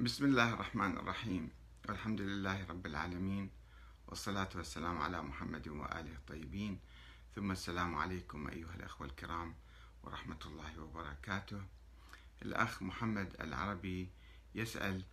بسم 0.00 0.24
الله 0.24 0.54
الرحمن 0.54 0.96
الرحيم. 0.96 1.50
والحمد 1.88 2.20
لله 2.20 2.66
رب 2.66 2.86
العالمين 2.86 3.50
والصلاة 4.06 4.48
والسلام 4.54 4.98
على 4.98 5.22
محمد 5.22 5.68
وآله 5.68 6.12
الطيبين. 6.12 6.78
ثم 7.34 7.50
السلام 7.50 7.94
عليكم 7.94 8.48
أيها 8.48 8.74
الأخوة 8.74 9.06
الكرام 9.06 9.54
ورحمة 10.02 10.38
الله 10.46 10.82
وبركاته. 10.82 11.62
الأخ 12.42 12.82
محمد 12.82 13.36
العربي 13.40 14.08
يسأل 14.54 15.04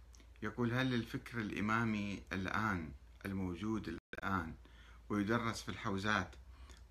يقول 0.42 0.74
هل 0.74 0.94
الفكر 0.94 1.40
الإمامي 1.40 2.24
الآن 2.34 2.92
الموجود 3.26 3.88
الآن 3.88 4.54
ويدرس 5.10 5.62
في 5.62 5.70
الحوزات 5.70 6.36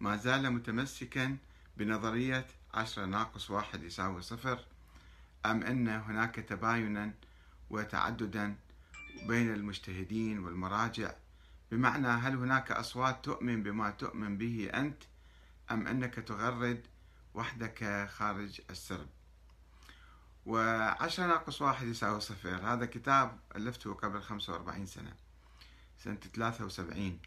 ما 0.01 0.17
زال 0.17 0.51
متمسكا 0.51 1.37
بنظرية 1.77 2.47
عشرة 2.75 3.05
ناقص 3.05 3.51
واحد 3.51 3.83
يساوي 3.83 4.23
صفر 4.23 4.65
أم 5.47 5.63
أن 5.63 5.89
هناك 5.89 6.35
تباينا 6.35 7.15
وتعددا 7.75 8.57
بين 9.29 9.55
المجتهدين 9.55 10.39
والمراجع. 10.39 11.15
بمعنى 11.71 12.09
هل 12.09 12.37
هناك 12.37 12.71
أصوات 12.71 13.25
تؤمن 13.25 13.63
بما 13.63 13.91
تؤمن 13.91 14.39
به 14.39 14.71
أنت 14.75 15.03
أم 15.71 15.87
أنك 15.87 16.15
تغرد 16.15 16.87
وحدك 17.35 18.09
خارج 18.11 18.61
السرب؟ 18.71 19.09
وعشرة 20.47 21.27
ناقص 21.27 21.63
واحد 21.63 21.87
يساوي 21.87 22.21
صفر. 22.21 22.73
هذا 22.73 22.87
كتاب 22.87 23.39
ألفته 23.57 23.95
قبل 23.95 24.23
خمسة 24.23 24.53
وأربعين 24.53 24.87
سنة 24.87 25.13
سنة 25.99 26.19
ثلاثة 26.35 26.65
وسبعين. 26.65 27.21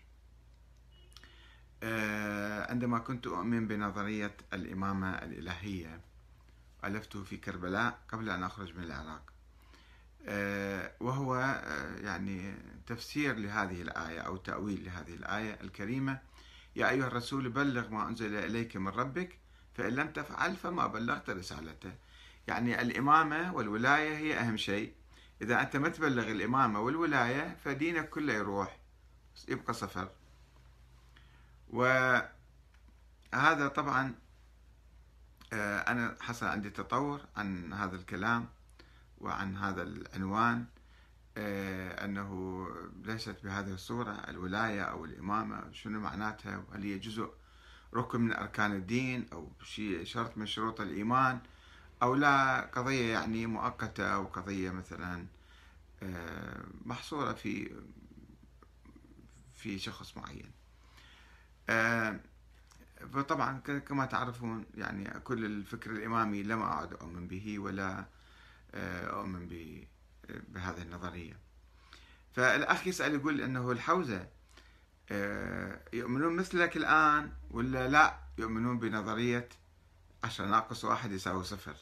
آه، 1.83 2.71
عندما 2.71 2.99
كنت 2.99 3.27
أؤمن 3.27 3.67
بنظرية 3.67 4.37
الإمامة 4.53 5.09
الإلهية 5.09 6.01
ألفته 6.83 7.23
في 7.23 7.37
كربلاء 7.37 7.99
قبل 8.09 8.29
أن 8.29 8.43
أخرج 8.43 8.77
من 8.77 8.83
العراق. 8.83 9.36
وهو 10.99 11.35
آه، 11.35 11.95
يعني 11.95 12.55
تفسير 12.87 13.35
لهذه 13.35 13.81
الآية 13.81 14.19
أو 14.19 14.37
تأويل 14.37 14.85
لهذه 14.85 15.13
الآية 15.13 15.57
الكريمة. 15.61 16.19
يا 16.75 16.89
أيها 16.89 17.07
الرسول 17.07 17.49
بلغ 17.49 17.89
ما 17.89 18.07
أنزل 18.07 18.35
إليك 18.35 18.77
من 18.77 18.87
ربك 18.87 19.39
فإن 19.73 19.93
لم 19.95 20.07
تفعل 20.11 20.55
فما 20.55 20.87
بلغت 20.87 21.29
رسالته. 21.29 21.93
يعني 22.47 22.81
الإمامة 22.81 23.55
والولاية 23.55 24.17
هي 24.17 24.39
أهم 24.39 24.57
شيء. 24.57 24.93
إذا 25.41 25.61
أنت 25.61 25.75
ما 25.75 25.89
تبلغ 25.89 26.31
الإمامة 26.31 26.79
والولاية 26.79 27.57
فدينك 27.63 28.09
كله 28.09 28.33
يروح 28.33 28.77
يبقى 29.47 29.73
صفر. 29.73 30.09
وهذا 31.69 32.27
طبعا 33.75 34.15
آه، 35.53 35.79
أنا 35.79 36.15
حصل 36.21 36.45
عندي 36.45 36.69
تطور 36.69 37.21
عن 37.35 37.73
هذا 37.73 37.95
الكلام. 37.95 38.49
وعن 39.21 39.57
هذا 39.57 39.81
العنوان 39.83 40.65
آه، 41.37 42.05
أنه 42.05 42.67
ليست 43.03 43.35
بهذه 43.43 43.73
الصورة 43.73 44.11
الولاية 44.11 44.81
أو 44.81 45.05
الإمامة 45.05 45.71
شنو 45.71 45.99
معناتها؟ 45.99 46.63
هل 46.73 46.83
هي 46.83 46.99
جزء 46.99 47.29
ركن 47.93 48.21
من 48.21 48.33
أركان 48.33 48.71
الدين 48.71 49.27
أو 49.33 49.51
شيء 49.63 50.03
شرط 50.03 50.37
من 50.37 50.45
شروط 50.45 50.81
الإيمان؟ 50.81 51.39
أو 52.01 52.15
لا 52.15 52.61
قضية 52.61 53.13
يعني 53.13 53.45
مؤقتة 53.45 54.13
أو 54.13 54.25
قضية 54.25 54.71
مثلا 54.71 55.25
آه، 56.03 56.65
محصورة 56.85 57.33
في 57.33 57.71
في 59.55 59.79
شخص 59.79 60.17
معين. 60.17 60.51
آه، 61.69 62.19
فطبعا 63.13 63.59
كما 63.59 64.05
تعرفون 64.05 64.65
يعني 64.75 65.19
كل 65.19 65.45
الفكر 65.45 65.91
الإمامي 65.91 66.43
لم 66.43 66.61
أعد 66.61 66.93
أؤمن 66.93 67.27
به 67.27 67.59
ولا 67.59 68.05
أؤمن 68.73 69.47
بهذه 70.29 70.81
النظرية. 70.81 71.39
فالأخ 72.33 72.87
يسأل 72.87 73.13
يقول 73.13 73.41
أنه 73.41 73.71
الحوزة 73.71 74.27
آه، 75.11 75.81
يؤمنون 75.93 76.35
مثلك 76.35 76.77
الآن 76.77 77.31
ولا 77.51 77.87
لا؟ 77.87 78.19
يؤمنون 78.37 78.79
بنظرية 78.79 79.49
عشرة 80.23 80.45
ناقص 80.45 80.85
واحد 80.85 81.11
يساوي 81.11 81.43
صفر. 81.43 81.75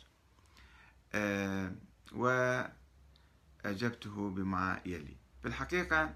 آه، 1.14 1.72
وأجبته 2.12 2.70
بما 4.30 4.82
يلي. 4.86 5.18
في 5.42 5.48
الحقيقة 5.48 6.14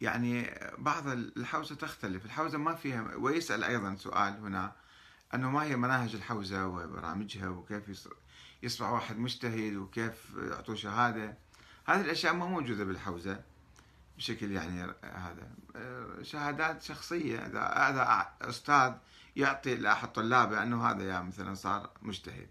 يعني 0.00 0.60
بعض 0.78 1.08
الحوزة 1.08 1.74
تختلف. 1.74 2.24
الحوزة 2.24 2.58
ما 2.58 2.74
فيها 2.74 3.14
ويسأل 3.16 3.64
أيضا 3.64 3.96
سؤال 3.96 4.32
هنا 4.32 4.76
أنه 5.34 5.50
ما 5.50 5.62
هي 5.62 5.76
مناهج 5.76 6.14
الحوزة 6.14 6.66
وبرامجها 6.66 7.48
وكيف 7.48 8.08
يصبح 8.64 8.90
واحد 8.90 9.18
مجتهد 9.18 9.76
وكيف 9.76 10.32
يعطوه 10.36 10.74
شهادة. 10.76 11.36
هذه 11.86 12.00
الأشياء 12.00 12.34
ما 12.34 12.46
موجودة 12.46 12.84
بالحوزة 12.84 13.40
بشكل 14.16 14.52
يعني 14.52 14.92
هذا. 15.02 15.48
شهادات 16.22 16.82
شخصية. 16.82 17.38
إذا 17.38 17.60
هذا 17.60 18.28
أستاذ 18.40 18.92
يعطي 19.36 19.74
لأحد 19.74 20.12
طلابه 20.12 20.62
أنه 20.62 20.90
هذا 20.90 21.02
يا 21.02 21.20
مثلا 21.20 21.54
صار 21.54 21.90
مجتهد. 22.02 22.48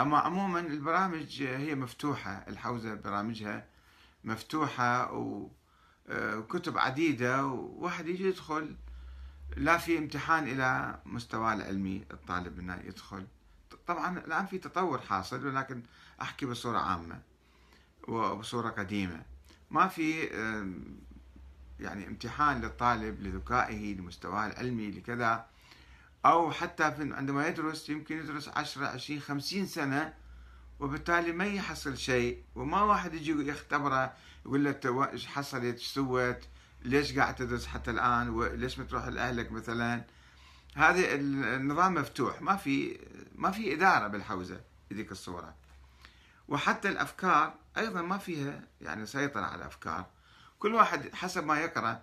أما 0.00 0.18
عموما 0.18 0.60
البرامج 0.60 1.42
هي 1.42 1.74
مفتوحة 1.74 2.44
الحوزة 2.48 2.94
برامجها 2.94 3.66
مفتوحة 4.24 5.10
وكتب 6.10 6.78
عديدة 6.78 7.46
وواحد 7.46 8.08
يجي 8.08 8.28
يدخل 8.28 8.76
لا 9.56 9.78
في 9.78 9.98
امتحان 9.98 10.48
إلى 10.48 11.00
مستواه 11.06 11.54
العلمي 11.54 12.04
الطالب 12.10 12.58
أنه 12.58 12.80
يدخل. 12.84 13.26
طبعا 13.86 14.18
الآن 14.18 14.46
في 14.46 14.58
تطور 14.58 14.98
حاصل 14.98 15.46
ولكن 15.46 15.82
أحكي 16.22 16.46
بصورة 16.46 16.78
عامة 16.78 17.20
وبصورة 18.08 18.68
قديمة. 18.68 19.22
ما 19.70 19.88
في 19.88 20.22
يعني 21.80 22.06
امتحان 22.06 22.60
للطالب 22.60 23.22
لذكائه 23.22 23.94
لمستواه 23.94 24.46
العلمي 24.46 24.90
لكذا. 24.90 25.46
أو 26.26 26.52
حتى 26.52 26.84
عندما 26.84 27.48
يدرس 27.48 27.88
يمكن 27.88 28.18
يدرس 28.18 28.48
10 28.48 28.86
20 28.86 29.20
50 29.20 29.66
سنة 29.66 30.14
وبالتالي 30.80 31.32
ما 31.32 31.46
يحصل 31.46 31.98
شيء 31.98 32.42
وما 32.54 32.82
واحد 32.82 33.14
يجي 33.14 33.48
يختبره 33.48 34.12
يقول 34.46 34.64
له 34.64 35.10
إيش 35.12 35.26
حصلت؟ 35.26 35.64
إيش 35.64 35.86
سويت؟ 35.86 36.44
ليش 36.82 37.18
قاعد 37.18 37.34
تدرس 37.34 37.66
حتى 37.66 37.90
الآن؟ 37.90 38.28
وليش 38.28 38.78
ما 38.78 38.84
تروح 38.84 39.06
لأهلك 39.06 39.52
مثلا؟ 39.52 40.04
هذا 40.74 41.14
النظام 41.14 41.94
مفتوح 41.94 42.42
ما 42.42 42.56
في 42.56 43.00
ما 43.34 43.50
في 43.50 43.74
إدارة 43.74 44.08
بالحوزة 44.08 44.60
بذيك 44.90 45.12
الصورة. 45.12 45.54
وحتى 46.48 46.88
الأفكار 46.88 47.54
أيضا 47.76 48.02
ما 48.02 48.18
فيها 48.18 48.62
يعني 48.80 49.06
سيطرة 49.06 49.42
على 49.42 49.54
الأفكار. 49.54 50.06
كل 50.58 50.74
واحد 50.74 51.14
حسب 51.14 51.44
ما 51.44 51.60
يقرأ 51.60 52.02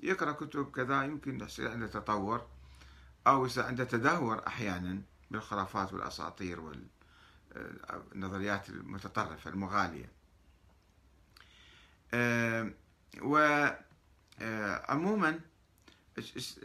يقرأ 0.00 0.32
كتب 0.32 0.70
كذا 0.70 1.02
يمكن 1.02 1.40
يصير 1.40 1.70
عنده 1.70 1.86
تطور 1.86 2.46
أو 3.26 3.46
يصير 3.46 3.64
عنده 3.64 3.84
تدهور 3.84 4.46
أحيانا 4.46 5.02
بالخرافات 5.30 5.92
والأساطير 5.92 6.60
والنظريات 7.54 8.68
المتطرفة 8.68 9.50
المغالية. 9.50 10.12
وعموما 14.40 15.40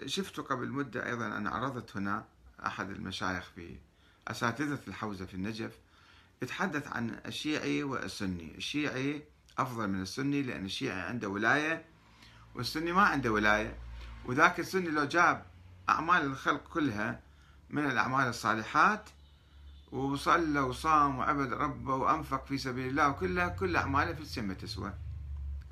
شفت 0.06 0.40
قبل 0.40 0.70
مدة 0.70 1.06
أيضا 1.06 1.28
أنا 1.28 1.50
عرضت 1.50 1.98
هنا 1.98 2.26
أحد 2.66 2.90
المشايخ 2.90 3.52
في 3.56 3.78
أساتذة 4.28 4.80
الحوزة 4.88 5.26
في 5.26 5.34
النجف 5.34 5.72
يتحدث 6.42 6.88
عن 6.88 7.20
الشيعي 7.26 7.84
والسني. 7.84 8.56
الشيعي 8.58 9.24
أفضل 9.58 9.88
من 9.88 10.02
السني 10.02 10.42
لأن 10.44 10.66
الشيعي 10.66 11.02
عنده 11.02 11.30
ولاية 11.30 11.86
والسني 12.56 12.92
ما 12.92 13.02
عنده 13.02 13.32
ولاية 13.32 13.78
وذاك 14.26 14.60
السني 14.60 14.90
لو 14.90 15.06
جاب 15.06 15.46
أعمال 15.90 16.22
الخلق 16.26 16.64
كلها 16.68 17.22
من 17.70 17.86
الأعمال 17.86 18.28
الصالحات 18.28 19.10
وصلى 19.92 20.60
وصام 20.60 21.20
وعبد 21.20 21.54
ربه 21.54 21.96
وأنفق 21.96 22.46
في 22.46 22.58
سبيل 22.58 22.88
الله 22.88 23.10
وكلها 23.10 23.48
كل 23.48 23.76
أعماله 23.76 24.14
في 24.14 24.22
السمة 24.22 24.54
تسوى. 24.54 24.94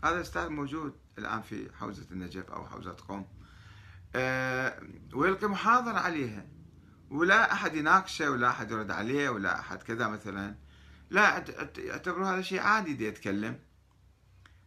هذا 0.03 0.21
أستاذ 0.21 0.49
موجود 0.49 0.95
الآن 1.17 1.41
في 1.41 1.69
حوزة 1.79 2.05
النجف 2.11 2.51
أو 2.51 2.65
حوزة 2.65 2.95
قوم. 3.07 3.25
ويلقي 5.13 5.47
محاضرة 5.47 5.99
عليها. 5.99 6.45
ولا 7.09 7.53
أحد 7.53 7.75
يناقشه 7.75 8.31
ولا 8.31 8.49
أحد 8.49 8.71
يرد 8.71 8.91
عليه 8.91 9.29
ولا 9.29 9.59
أحد 9.59 9.83
كذا 9.83 10.07
مثلا. 10.07 10.55
لا 11.09 11.37
اعتبروا 11.89 12.27
هذا 12.27 12.41
شيء 12.41 12.59
عادي 12.59 12.93
دي 12.93 13.07
يتكلم. 13.07 13.59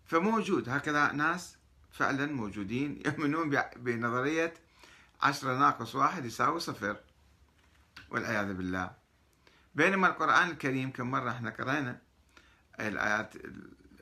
فموجود. 0.06 0.68
هكذا 0.68 1.12
ناس 1.12 1.56
فعلا 1.90 2.26
موجودين. 2.26 3.02
يؤمنون 3.06 3.50
بنظرية 3.76 4.54
عشرة 5.22 5.58
ناقص 5.58 5.94
واحد 5.94 6.24
يساوي 6.24 6.60
صفر. 6.60 6.96
والعياذ 8.10 8.54
بالله. 8.54 8.90
بينما 9.74 10.06
القرآن 10.06 10.50
الكريم 10.50 10.90
كم 10.90 11.10
مرة 11.10 11.30
إحنا 11.30 11.50
قرأنا؟ 11.50 11.98
الآيات 12.80 13.34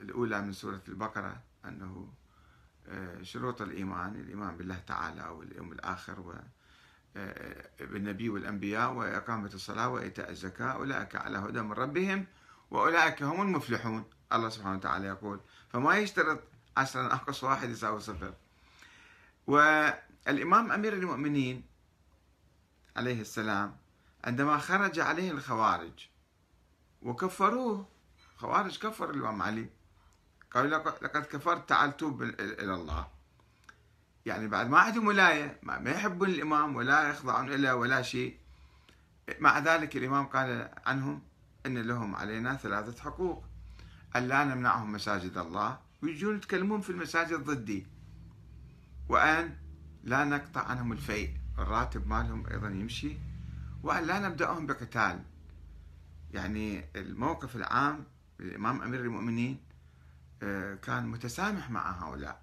الأولى 0.03 0.43
من 0.43 0.53
سورة 0.53 0.83
البقرة 0.89 1.41
أنه 1.65 1.85
آه، 1.87 2.18
شروط 3.23 3.63
الإيمان 3.63 4.15
الإيمان 4.15 4.57
بالله 4.57 4.79
تعالى 4.79 5.29
واليوم 5.29 5.73
الآخر 5.73 6.21
وبالنبي 7.81 8.29
آه، 8.29 8.31
والأنبياء 8.31 8.93
وإقامة 8.93 9.51
الصلاة 9.55 9.89
وإيتاء 9.89 10.31
الزكاة 10.31 10.73
أولئك 10.73 11.17
على 11.17 11.39
هدى 11.39 11.63
من 11.63 11.73
ربهم 11.73 12.27
وأولئك 12.71 13.23
هم 13.23 13.43
المفلحون. 13.43 14.05
الله 14.33 14.49
سبحانه 14.49 14.77
وتعالى 14.77 15.07
يقول 15.07 15.41
فما 15.69 15.97
يشترط 15.97 16.43
عشرة 16.77 17.03
ناقص 17.03 17.45
واحد 17.45 17.71
يساوي 17.71 18.01
صفر. 18.01 18.35
والإمام 19.47 20.73
أمير 20.73 20.93
المؤمنين 20.93 21.65
عليه 22.97 23.21
السلام 23.21 23.77
عندما 24.25 24.59
خرج 24.59 25.01
عليه 25.01 25.31
الخوارج 25.31 26.09
وكفروه 27.03 27.89
خوارج 28.37 28.79
كفر 28.79 29.11
الإمام 29.11 29.43
علي 29.43 29.71
قالوا 30.55 30.79
لقد 30.79 31.23
كفرت 31.23 31.69
تعال 31.69 31.97
توب 31.97 32.23
إلى 32.23 32.75
الله. 32.75 33.07
يعني 34.27 34.49
بعد 34.49 34.69
ما 34.69 34.79
عندهم 34.79 35.07
ولاية 35.07 35.61
ما 35.63 35.91
يحبون 35.91 36.29
الإمام 36.29 36.77
ولا 36.77 37.09
يخضعون 37.09 37.51
له 37.51 37.75
ولا 37.75 38.03
شيء. 38.03 38.39
مع 39.41 39.59
ذلك 39.59 39.97
الإمام 39.97 40.27
قال 40.27 40.71
عنهم 40.87 41.23
أن 41.67 41.79
لهم 41.79 42.15
علينا 42.15 42.57
ثلاثة 42.57 43.03
حقوق. 43.03 43.45
أن 44.17 44.29
لا 44.29 44.45
نمنعهم 44.45 44.93
مساجد 44.93 45.39
الله. 45.39 45.79
ويجون 46.03 46.37
يتكلمون 46.37 46.81
في 46.81 46.91
المساجد 46.91 47.45
ضدي. 47.45 47.87
وأن 49.09 49.57
لا 50.05 50.25
نقطع 50.25 50.61
عنهم 50.61 50.93
الفيء. 50.93 51.35
الراتب 51.59 52.09
مالهم 52.09 52.47
أيضا 52.47 52.69
يمشي. 52.69 53.17
وأن 53.83 54.05
لا 54.05 54.19
نبدأهم 54.19 54.67
بقتال. 54.67 55.25
يعني 56.33 56.85
الموقف 56.97 57.57
العام 57.57 58.05
للإمام 58.41 58.83
أمير 58.83 59.01
المؤمنين 59.01 59.68
كان 60.83 61.07
متسامح 61.07 61.71
مع 61.71 61.91
هؤلاء. 61.91 62.43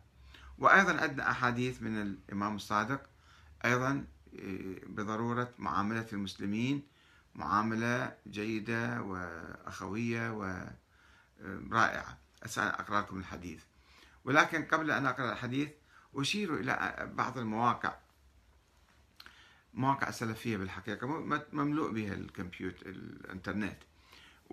وأيضا 0.57 1.01
عندنا 1.01 1.31
أحاديث 1.31 1.81
من 1.81 2.01
الإمام 2.01 2.55
الصادق 2.55 3.09
أيضا 3.65 4.05
آه، 4.39 4.75
بضرورة 4.87 5.53
معاملة 5.57 6.05
المسلمين 6.13 6.83
معاملة 7.35 8.17
جيدة 8.27 9.01
وأخوية 9.01 10.31
ورائعة 11.41 12.17
أقرأ 12.57 13.01
لكم 13.01 13.19
الحديث. 13.19 13.63
ولكن 14.25 14.65
قبل 14.65 14.91
أن 14.91 15.05
أقرأ 15.05 15.31
الحديث 15.31 15.69
أشير 16.15 16.55
إلى 16.55 17.09
بعض 17.15 17.37
المواقع. 17.37 17.95
مواقع 19.73 20.11
سلفية 20.11 20.57
بالحقيقة 20.57 21.07
مملوء 21.53 21.91
بها 21.91 22.13
الكمبيوتر 22.13 22.85
الإنترنت. 22.85 23.77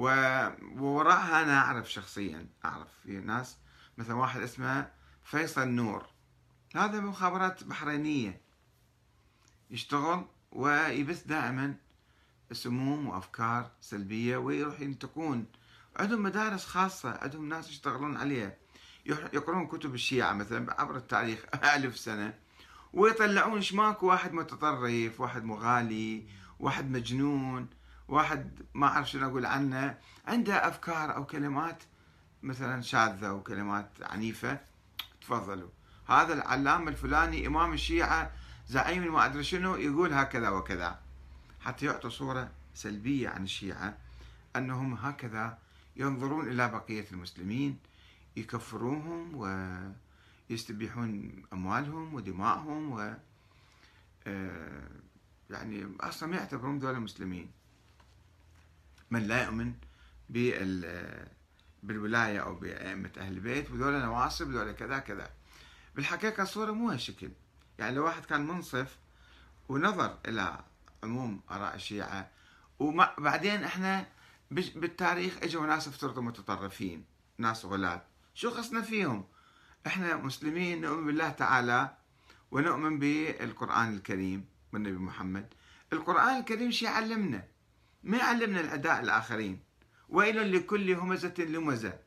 ووراءها 0.03 1.43
أنا 1.43 1.59
أعرف 1.59 1.93
شخصيا 1.93 2.47
أعرف 2.65 2.89
في 3.03 3.21
ناس 3.21 3.57
مثلا 3.99 4.15
واحد 4.15 4.41
اسمه 4.41 4.91
فيصل 5.25 5.69
نور. 5.69 6.07
هذا 6.77 7.01
مخابرات 7.01 7.65
بحرينية. 7.65 8.41
يشتغل 9.71 10.25
ويبث 10.53 11.23
دائما 11.27 11.75
سموم 12.53 13.07
وأفكار 13.07 13.71
سلبية 13.81 14.37
ويروح 14.37 14.81
ينتقون. 14.81 15.47
عندهم 15.97 16.23
مدارس 16.23 16.67
خاصة 16.67 17.19
عندهم 17.23 17.49
ناس 17.49 17.71
يشتغلون 17.71 18.17
عليها. 18.17 18.57
يقرون 19.07 19.67
كتب 19.67 19.95
الشيعة 19.95 20.33
مثلا 20.33 20.81
عبر 20.81 20.97
التاريخ 20.97 21.45
ألف 21.75 21.99
سنة. 21.99 22.39
ويطلعون 22.93 23.57
إيش 23.57 23.75
ماكو 23.75 24.07
واحد 24.07 24.33
متطرف 24.33 25.21
واحد 25.21 25.45
مغالي 25.45 26.27
واحد 26.59 26.91
مجنون. 26.91 27.82
واحد 28.09 28.63
ما 28.75 28.87
أعرف 28.87 29.11
شنو 29.11 29.29
أقول 29.29 29.47
عنه. 29.47 29.99
عنده 30.27 30.69
أفكار 30.69 31.17
أو 31.17 31.27
كلمات 31.27 31.83
مثلا 32.43 32.83
شاذة 32.83 33.33
وكلمات 33.33 33.91
عنيفة. 34.03 34.61
تفضلوا. 35.21 35.69
هذا 36.09 36.35
العلامة 36.35 36.91
الفلاني 36.91 37.47
إمام 37.47 37.73
الشيعة 37.73 38.33
زعيم 38.69 39.13
ما 39.13 39.27
أدري 39.27 39.45
شنو 39.45 39.77
يقول 39.77 40.13
هكذا 40.13 40.49
وكذا. 40.49 40.99
حتى 41.61 41.87
يعطوا 41.87 42.11
صورة 42.11 42.51
سلبية 42.75 43.29
عن 43.29 43.45
الشيعة. 43.45 43.97
أنهم 44.57 44.95
هكذا 44.95 45.59
ينظرون 45.97 46.49
إلى 46.49 46.69
بقية 46.69 47.07
المسلمين. 47.13 47.79
يكفروهم 48.37 49.35
ويستبيحون 50.51 51.43
أموالهم 51.53 52.15
ودماءهم 52.15 52.93
و 52.93 53.15
آه، 54.27 54.89
يعني 55.51 55.87
أصلا 56.01 56.29
ما 56.29 56.37
يعتبرون 56.37 56.79
دول 56.79 56.95
المسلمين 56.95 57.51
من 59.13 59.23
لا 59.23 59.45
يؤمن 59.45 59.73
بالولاية 61.83 62.41
أو 62.41 62.55
بأئمة 62.55 63.11
أهل 63.19 63.33
البيت 63.33 63.71
وذولا 63.71 64.05
نواصب 64.05 64.49
وذولا 64.49 64.73
كذا 64.73 64.99
كذا. 64.99 65.31
بالحقيقة 65.95 66.43
الصورة 66.43 66.73
مو 66.73 66.91
هالشكل. 66.91 67.31
يعني 67.79 67.97
لو 67.97 68.05
واحد 68.05 68.25
كان 68.25 68.47
منصف 68.47 68.97
ونظر 69.69 70.19
إلى 70.29 70.65
عموم 71.03 71.41
آراء 71.51 71.75
الشيعة 71.75 72.31
وبعدين 72.79 73.65
إحنا 73.65 74.07
بالتاريخ 74.51 75.37
إجوا 75.43 75.67
ناس 75.67 75.89
افترضوا 75.89 76.23
متطرفين 76.23 77.05
ناس 77.39 77.65
غلاة. 77.65 78.03
شو 78.35 78.51
خصنا 78.51 78.83
فيهم؟ 78.83 79.25
إحنا 79.87 80.17
مسلمين 80.17 80.81
نؤمن 80.81 81.07
بالله 81.07 81.29
تعالى 81.29 81.97
ونؤمن 82.51 82.99
بالقرآن 82.99 83.95
الكريم 83.95 84.45
والنبي 84.73 84.99
محمد. 84.99 85.55
القرآن 85.93 86.39
الكريم 86.39 86.71
شو 86.71 86.85
يعلمنا 86.87 87.45
ما 88.03 88.17
يعلمنا 88.17 88.61
الأداء 88.61 89.01
الآخرين. 89.01 89.61
ويل 90.09 90.57
لكل 90.57 90.91
همزة 90.91 91.35
لمزة. 91.39 91.99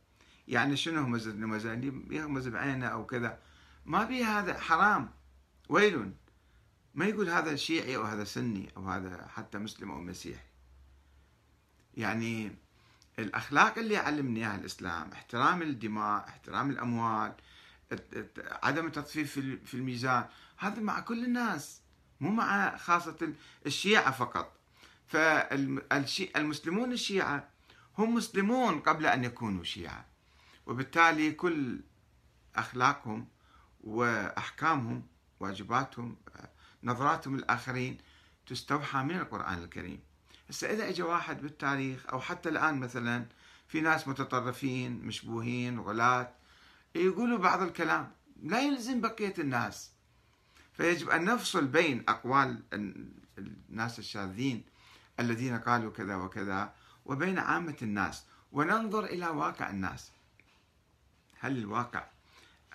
يعني 0.48 0.78
شنو 0.78 1.02
همزة 1.02 1.32
لمزة؟ 1.32 1.74
اللي 1.74 2.16
يهمز 2.16 2.48
بعينه 2.48 2.88
أو 2.88 3.06
كذا. 3.06 3.40
ما 3.86 4.04
بي 4.04 4.24
هذا 4.24 4.60
حرام. 4.60 5.10
ويل. 5.70 6.14
ما 6.96 7.06
يقول 7.06 7.30
هذا 7.30 7.56
شيعي 7.56 7.96
أو 7.96 8.04
هذا 8.04 8.24
سني 8.24 8.70
أو 8.78 8.90
هذا 8.90 9.28
حتى 9.28 9.58
مسلم 9.58 9.92
أو 9.92 10.02
مسيحي. 10.02 10.48
يعني 11.94 12.56
الأخلاق 13.20 13.78
اللي 13.78 13.98
علمني 13.98 14.40
إياها 14.40 14.56
الإسلام 14.56 15.12
احترام 15.12 15.62
الدماء 15.62 16.28
احترام 16.28 16.70
الأموال 16.70 17.34
عدم 18.64 18.86
التطفيف 18.86 19.40
في 19.66 19.74
الميزان 19.74 20.26
هذا 20.58 20.80
مع 20.80 21.00
كل 21.00 21.26
الناس. 21.26 21.82
مو 22.20 22.32
مع 22.32 22.78
خاصة 22.78 23.34
الشيعة 23.66 24.12
فقط. 24.12 24.60
فالمسلمون 25.08 26.92
الشيعة 26.92 27.50
هم 27.98 28.16
مسلمون 28.16 28.80
قبل 28.80 29.06
أن 29.06 29.24
يكونوا 29.24 29.64
شيعة. 29.64 30.06
وبالتالي 30.66 31.32
كل 31.32 31.80
أخلاقهم 32.56 33.28
وأحكامهم 33.84 35.08
واجباتهم 35.40 36.18
نظراتهم 36.84 37.38
للآخرين 37.38 37.98
تستوحى 38.48 39.04
من 39.04 39.16
القرآن 39.16 39.64
الكريم. 39.64 40.00
هسه 40.50 40.72
إذا 40.72 40.90
إجا 40.90 41.04
واحد 41.04 41.42
بالتاريخ 41.42 42.06
أو 42.14 42.20
حتى 42.20 42.50
الآن 42.50 42.80
مثلا 42.80 43.26
في 43.68 43.82
ناس 43.82 44.08
متطرفين 44.08 45.06
مشبوهين 45.06 45.80
غلاة 45.80 46.34
يقولوا 46.96 47.38
بعض 47.38 47.62
الكلام 47.62 48.12
لا 48.44 48.62
يلزم 48.62 49.02
بقية 49.02 49.34
الناس. 49.40 49.92
فيجب 50.74 51.10
أن 51.10 51.26
نفصل 51.26 51.68
بين 51.68 52.04
أقوال 52.08 52.64
الناس 53.38 54.00
الشاذين 54.00 54.64
الذين 55.20 55.58
قالوا 55.58 55.92
كذا 55.92 56.16
وكذا 56.16 56.74
وبين 57.06 57.40
عامة 57.40 57.78
الناس 57.82 58.26
وننظر 58.52 59.06
إلى 59.06 59.28
واقع 59.28 59.70
الناس. 59.70 60.12
هل 61.40 61.58
الواقع 61.58 62.04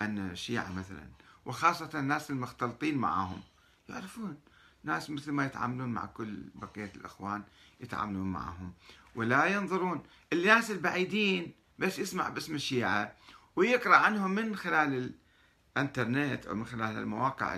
أن 0.01 0.29
الشيعة 0.29 0.73
مثلا 0.73 1.07
وخاصة 1.45 1.99
الناس 1.99 2.31
المختلطين 2.31 2.97
معهم 2.97 3.41
يعرفون 3.89 4.37
ناس 4.83 5.09
مثل 5.09 5.31
ما 5.31 5.45
يتعاملون 5.45 5.89
مع 5.89 6.05
كل 6.05 6.43
بقية 6.55 6.91
الأخوان 6.95 7.43
يتعاملون 7.79 8.31
معهم 8.31 8.73
ولا 9.15 9.45
ينظرون. 9.45 10.03
الناس 10.33 10.71
البعيدين 10.71 11.53
بس 11.79 11.99
يسمع 11.99 12.29
باسم 12.29 12.55
الشيعة 12.55 13.15
ويقرأ 13.55 13.95
عنهم 13.95 14.31
من 14.31 14.55
خلال 14.55 15.13
الإنترنت 15.77 16.45
أو 16.45 16.55
من 16.55 16.65
خلال 16.65 16.97
المواقع 16.97 17.55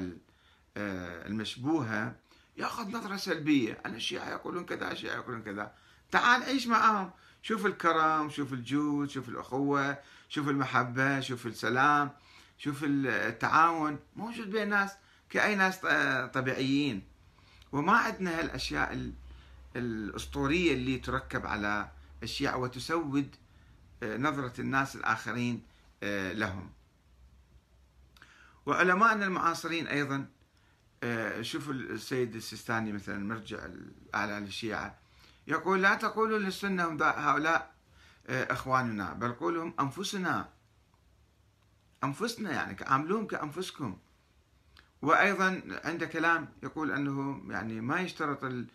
آه، 0.78 1.28
المشبوهة. 1.28 2.16
ياخذ 2.58 2.88
نظرة 2.92 3.16
سلبية. 3.16 3.82
أن 3.86 3.96
الشيعة 3.96 4.30
يقولون 4.30 4.66
كذا 4.66 4.92
الشيعة 4.92 5.16
يقولون 5.16 5.42
كذا. 5.44 5.74
تعال 6.12 6.44
عيش 6.44 6.68
معهم 6.68 7.12
شوف 7.42 7.66
الكرم 7.66 8.30
شوف 8.30 8.54
الجود 8.54 9.10
شوف 9.10 9.30
الأخوة 9.30 9.98
شوف 10.30 10.50
المحبة 10.50 11.20
شوف 11.20 11.48
السلام 11.48 12.12
شوف 12.58 12.84
التعاون. 12.84 14.00
موجود 14.16 14.52
بين 14.52 14.64
الناس 14.64 14.92
كأي 15.30 15.56
ناس 15.56 15.78
طبيعيين. 16.34 17.04
وما 17.72 17.94
عندنا 17.94 18.40
هالأشياء 18.40 19.12
الأسطورية 19.76 20.74
اللي 20.74 20.98
تركب 20.98 21.46
على 21.46 21.92
الشيعة 22.24 22.58
وتسود 22.58 23.36
آه، 24.04 24.18
نظرة 24.18 24.62
الناس 24.62 24.96
الآخرين 24.96 25.64
آه، 26.04 26.34
لهم. 26.34 26.72
وعلماءنا 28.66 29.26
المعاصرين 29.26 29.88
أيضا 29.88 30.16
آه، 30.16 30.26
شوفوا 31.42 31.74
السيد 31.74 32.36
السيستاني 32.36 32.92
مثلا 32.92 33.18
مرجع 33.18 33.66
الأعلى 33.66 34.40
للشيعة 34.40 35.00
يقول 35.48 35.82
لا 35.82 35.96
تقولوا 35.96 36.40
للسنة 36.40 36.84
هؤلاء 37.02 37.74
إخواننا 38.30 39.14
بل 39.14 39.32
قولوا 39.34 39.72
أنفسنا. 39.80 40.50
أنفسنا 42.04 42.52
يعني 42.52 42.78
عاملوهم 42.82 43.28
كأنفسكم. 43.28 43.98
وأيضا 45.02 45.62
عنده 45.84 46.06
كلام 46.06 46.50
يقول 46.64 46.92
أنه 46.92 47.44
يعني 47.50 47.82
ما 47.82 48.02
يشترط 48.02 48.44
ال 48.44 48.68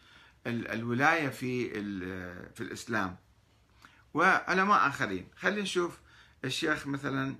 ال 0.46 0.68
الولاية 0.68 1.28
في 1.28 1.70
في 2.54 2.60
الإسلام. 2.60 3.16
وعلماء 4.14 4.88
آخرين 4.88 5.28
خلينا 5.36 5.62
نشوف 5.62 5.98
الشيخ 6.44 6.86
مثلا 6.86 7.28
آه، 7.28 7.36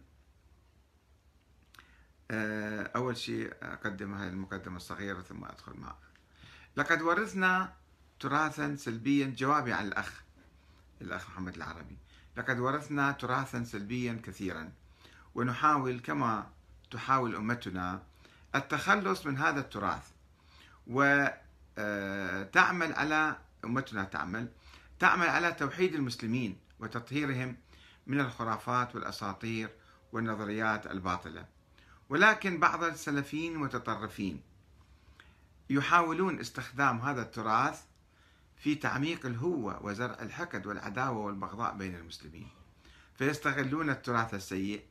أول 2.31 3.17
شيء 3.17 3.55
أقدم 3.63 4.15
هذه 4.15 4.29
المقدمة 4.29 4.77
الصغيرة 4.77 5.23
ثم 5.23 5.45
أدخل 5.45 5.73
معك 5.77 6.09
لقد 6.77 7.03
ورثنا 7.03 7.73
تراثا 8.21 8.77
سلبيا 8.77 9.35
جوابي 9.39 9.73
عن 9.73 9.87
الأخ 9.87 10.23
الأخ 11.01 11.31
محمد 11.31 11.55
العربي. 11.57 11.97
لقد 12.37 12.59
ورثنا 12.59 13.13
تراثا 13.13 13.65
سلبيا 13.65 14.21
كثيرا 14.25 14.73
ونحاول 15.35 16.01
كما 16.01 16.47
تحاول 16.91 17.35
أمتنا 17.35 18.03
التخلص 18.55 19.27
من 19.27 19.39
هذا 19.39 19.61
التراث. 19.61 20.11
وتعمل 20.87 21.33
آه، 22.93 22.99
على 22.99 23.37
أمتنا 23.65 24.05
تعمل 24.05 24.49
تعمل 24.99 25.29
على 25.29 25.53
توحيد 25.53 25.95
المسلمين 25.95 26.57
وتطهيرهم 26.81 27.57
من 28.07 28.21
الخرافات 28.21 28.95
والأساطير 28.95 29.71
والنظريات 30.13 30.87
الباطلة. 30.87 31.58
ولكن 32.09 32.61
بعض 32.61 32.85
السلفيين 32.85 33.53
المتطرفين 33.53 34.41
يحاولون 35.71 36.41
استخدام 36.41 36.99
هذا 37.01 37.23
التراث 37.23 37.83
في 38.57 38.75
تعميق 38.75 39.27
الهوة 39.27 39.85
وزرع 39.85 40.17
الحقد 40.23 40.67
والعداوة 40.67 41.19
والبغضاء 41.19 41.77
بين 41.77 41.95
المسلمين 41.95 42.49
فيستغلون 43.19 43.91
التراث 43.91 44.35
السيء 44.35 44.83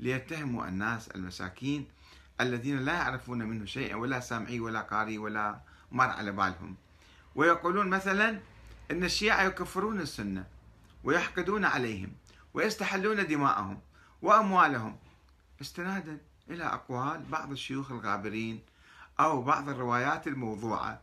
ليتهموا 0.00 0.68
الناس 0.68 1.08
المساكين 1.08 1.88
الذين 2.40 2.78
لا 2.84 2.92
يعرفون 2.92 3.38
منه 3.38 3.64
شيئا 3.64 3.96
ولا 3.96 4.20
سامعي 4.20 4.60
ولا 4.60 4.80
قاري 4.80 5.18
ولا 5.18 5.60
مر 5.92 6.04
على 6.08 6.32
بالهم. 6.32 6.76
ويقولون 7.34 7.88
مثلا 7.88 8.40
أن 8.90 9.04
الشيعة 9.04 9.42
يكفرون 9.42 10.00
السنة 10.00 10.46
ويحقدون 11.04 11.64
عليهم 11.64 12.12
ويستحلون 12.54 13.26
دماءهم 13.26 13.80
وأموالهم 14.22 14.96
استنادا. 15.60 16.18
إلى 16.50 16.64
أقوال 16.64 17.22
بعض 17.30 17.50
الشيوخ 17.50 17.92
الغابرين 17.92 18.60
أو 19.20 19.42
بعض 19.42 19.68
الروايات 19.68 20.26
الموضوعة 20.26 21.02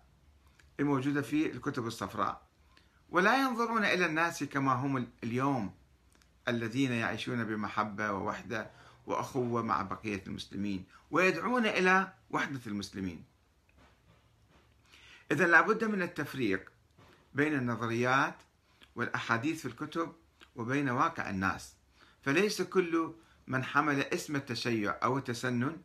الموجودة 0.79 1.21
في 1.21 1.51
الكتب 1.51 1.87
الصفراء. 1.87 2.41
ولا 3.09 3.41
ينظرون 3.41 3.85
إلى 3.85 4.05
الناس 4.05 4.43
كما 4.43 4.73
هم 4.73 5.07
اليوم 5.23 5.73
الذين 6.47 6.91
يعيشون 6.91 7.43
بمحبة 7.43 8.11
ووحدة 8.11 8.69
وأخوة 9.07 9.61
مع 9.61 9.81
بقية 9.81 10.23
المسلمين 10.27 10.85
ويدعون 11.11 11.65
إلى 11.65 12.13
وحدة 12.29 12.61
المسلمين. 12.67 13.23
إذا 15.31 15.47
لابد 15.47 15.83
من 15.83 16.01
التفريق 16.01 16.71
بين 17.33 17.53
النظريات 17.53 18.35
والأحاديث 18.95 19.61
في 19.61 19.65
الكتب 19.65 20.13
وبين 20.55 20.89
واقع 20.89 21.29
الناس. 21.29 21.73
فليس 22.21 22.61
كل 22.61 23.13
من 23.47 23.63
حمل 23.63 24.01
اسم 24.01 24.35
التشيع 24.35 24.97
أو 25.03 25.17
التسنن 25.17 25.77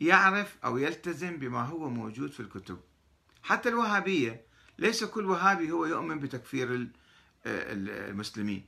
يعرف 0.00 0.56
أو 0.64 0.78
يلتزم 0.78 1.36
بما 1.36 1.62
هو 1.62 1.88
موجود 1.88 2.30
في 2.30 2.40
الكتب. 2.40 2.80
حتى 3.42 3.68
الوهابية 3.68 4.44
ليس 4.78 5.04
كل 5.04 5.26
وهابي 5.26 5.70
هو 5.70 5.86
يؤمن 5.86 6.18
بتكفير 6.18 6.88
المسلمين. 7.46 8.66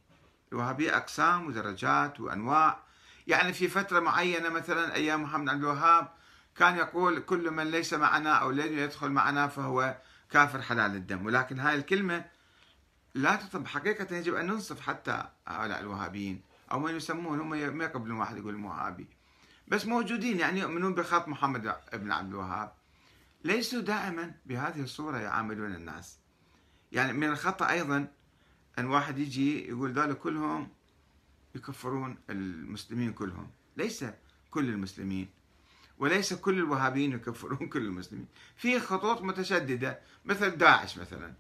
الوهابية 0.53 0.97
أقسام 0.97 1.47
ودرجات 1.47 2.21
وأنواع. 2.21 2.83
يعني 3.27 3.53
في 3.53 3.69
فترة 3.69 4.01
معينة 4.01 4.49
مثلا 4.49 4.95
أيام 4.95 5.23
محمد 5.23 5.49
عبد 5.49 5.61
الوهاب 5.61 6.09
كان 6.57 6.77
يقول 6.77 7.21
كل 7.21 7.51
من 7.51 7.71
ليس 7.71 7.95
معنا 7.95 8.33
أو 8.33 8.51
لن 8.51 8.79
يدخل 8.79 9.11
معنا 9.11 9.49
فهو 9.49 9.99
كافر 10.31 10.63
حلال 10.63 10.95
الدم. 10.95 11.27
ولكن 11.27 11.61
هاي 11.61 11.75
الكلمة 11.75 12.25
لا 13.15 13.37
تطب 13.37 13.67
حقيقة 13.67 14.17
يجب 14.17 14.35
أن 14.35 14.47
ننصف 14.47 14.81
حتى 14.81 15.25
هؤلاء 15.47 15.81
الوهابيين. 15.81 16.43
أو 16.75 16.81
من 16.81 16.97
يسمون 16.97 17.41
هم 17.41 17.51
ما 17.51 17.85
يقبلون 17.85 18.19
واحد 18.19 18.37
يقول 18.37 18.65
وهابي 18.65 19.07
بس 19.69 19.87
موجودين 19.87 20.39
يعني 20.39 20.61
يؤمنون 20.61 20.95
بخط 20.95 21.29
محمد 21.29 21.77
بن 21.93 22.13
عبد 22.13 22.29
الوهاب. 22.29 22.73
ليسوا 23.45 23.81
دائما 23.81 24.35
بهذه 24.47 24.83
الصورة 24.83 25.19
يعاملون 25.19 25.75
الناس. 25.75 26.19
يعني 26.93 27.13
من 27.13 27.29
الخطأ 27.29 27.71
أيضا 27.71 28.09
أن 28.79 28.87
واحد 28.87 29.19
يجي 29.19 29.69
يقول 29.69 29.93
ذلك 29.93 30.19
كلهم 30.19 30.69
يكفرون 31.55 32.19
المسلمين 32.31 33.13
كلهم. 33.13 33.51
ليس 33.77 34.05
كل 34.51 34.69
المسلمين 34.69 35.29
وليس 35.99 36.35
كل 36.35 36.55
الوهابيين 36.55 37.13
يكفرون 37.13 37.69
كل 37.73 37.83
المسلمين. 37.83 38.27
في 38.57 38.81
خطوط 38.81 39.23
متشددة 39.23 40.01
مثل 40.25 40.51
داعش 40.51 40.99
مثلا. 40.99 41.33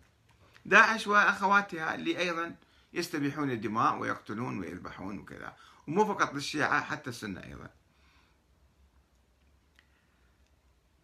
داعش 0.67 1.07
وأخواتها 1.07 1.95
اللي 1.95 2.19
أيضا 2.19 2.55
يستبيحون 2.95 3.51
الدماء 3.51 3.99
ويقتلون 3.99 4.59
ويذبحون 4.59 5.19
وكذا. 5.19 5.57
ومو 5.89 6.05
فقط 6.05 6.35
للشيعة 6.35 6.81
حتى 6.81 7.11
السنة 7.11 7.45
أيضا. 7.45 7.71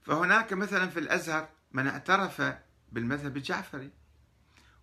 فهناك 0.02 0.52
مثلا 0.52 0.90
في 0.90 1.00
الأزهر 1.00 1.48
من 1.72 1.86
اعترف 1.86 2.42
بالمذهب 2.92 3.36
الجعفري 3.36 3.90